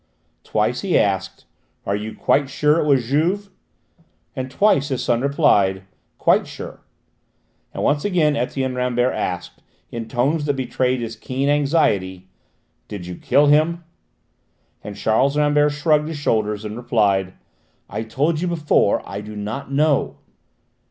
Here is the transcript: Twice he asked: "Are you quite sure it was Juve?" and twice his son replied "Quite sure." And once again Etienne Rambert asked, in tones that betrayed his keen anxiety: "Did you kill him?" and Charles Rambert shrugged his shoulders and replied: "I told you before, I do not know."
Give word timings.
Twice 0.43 0.81
he 0.81 0.97
asked: 0.97 1.45
"Are 1.85 1.95
you 1.95 2.15
quite 2.15 2.49
sure 2.49 2.79
it 2.79 2.87
was 2.87 3.07
Juve?" 3.09 3.51
and 4.35 4.49
twice 4.49 4.87
his 4.87 5.03
son 5.03 5.21
replied 5.21 5.83
"Quite 6.17 6.47
sure." 6.47 6.83
And 7.71 7.83
once 7.83 8.03
again 8.03 8.35
Etienne 8.35 8.73
Rambert 8.73 9.13
asked, 9.13 9.61
in 9.91 10.07
tones 10.07 10.45
that 10.45 10.55
betrayed 10.55 11.01
his 11.01 11.15
keen 11.15 11.49
anxiety: 11.49 12.29
"Did 12.87 13.05
you 13.05 13.15
kill 13.15 13.45
him?" 13.45 13.83
and 14.83 14.95
Charles 14.97 15.37
Rambert 15.37 15.71
shrugged 15.71 16.07
his 16.07 16.17
shoulders 16.17 16.65
and 16.65 16.75
replied: 16.75 17.35
"I 17.87 18.01
told 18.01 18.41
you 18.41 18.47
before, 18.47 19.03
I 19.07 19.21
do 19.21 19.35
not 19.35 19.71
know." 19.71 20.15